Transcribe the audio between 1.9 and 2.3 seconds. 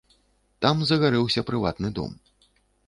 дом.